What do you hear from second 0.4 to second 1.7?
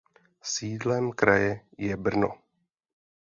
Sídlem kraje